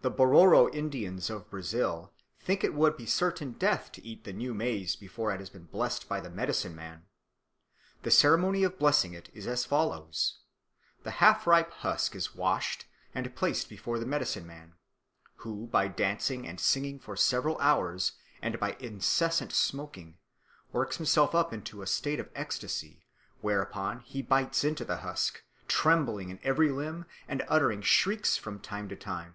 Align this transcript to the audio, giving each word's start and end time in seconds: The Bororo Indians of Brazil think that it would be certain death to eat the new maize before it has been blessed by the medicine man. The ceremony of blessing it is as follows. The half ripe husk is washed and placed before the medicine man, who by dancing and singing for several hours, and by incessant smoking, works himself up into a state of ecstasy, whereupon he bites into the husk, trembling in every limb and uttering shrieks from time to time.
The 0.00 0.12
Bororo 0.12 0.72
Indians 0.72 1.28
of 1.28 1.50
Brazil 1.50 2.12
think 2.38 2.60
that 2.60 2.68
it 2.68 2.74
would 2.74 2.96
be 2.96 3.04
certain 3.04 3.54
death 3.54 3.90
to 3.90 4.06
eat 4.06 4.22
the 4.22 4.32
new 4.32 4.54
maize 4.54 4.94
before 4.94 5.32
it 5.34 5.40
has 5.40 5.50
been 5.50 5.64
blessed 5.64 6.08
by 6.08 6.20
the 6.20 6.30
medicine 6.30 6.76
man. 6.76 7.06
The 8.04 8.12
ceremony 8.12 8.62
of 8.62 8.78
blessing 8.78 9.12
it 9.12 9.28
is 9.34 9.48
as 9.48 9.64
follows. 9.64 10.38
The 11.02 11.10
half 11.18 11.48
ripe 11.48 11.72
husk 11.72 12.14
is 12.14 12.32
washed 12.32 12.86
and 13.12 13.34
placed 13.34 13.68
before 13.68 13.98
the 13.98 14.06
medicine 14.06 14.46
man, 14.46 14.74
who 15.38 15.66
by 15.66 15.88
dancing 15.88 16.46
and 16.46 16.60
singing 16.60 17.00
for 17.00 17.16
several 17.16 17.58
hours, 17.58 18.12
and 18.40 18.60
by 18.60 18.76
incessant 18.78 19.50
smoking, 19.52 20.16
works 20.70 20.98
himself 20.98 21.34
up 21.34 21.52
into 21.52 21.82
a 21.82 21.88
state 21.88 22.20
of 22.20 22.30
ecstasy, 22.36 23.04
whereupon 23.40 23.98
he 24.02 24.22
bites 24.22 24.62
into 24.62 24.84
the 24.84 24.98
husk, 24.98 25.42
trembling 25.66 26.30
in 26.30 26.38
every 26.44 26.70
limb 26.70 27.04
and 27.26 27.44
uttering 27.48 27.82
shrieks 27.82 28.36
from 28.36 28.60
time 28.60 28.88
to 28.88 28.94
time. 28.94 29.34